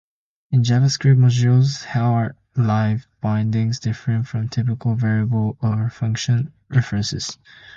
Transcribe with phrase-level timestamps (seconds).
[0.49, 7.37] In JavaScript modules, how are livebindings different from typical variable or function references?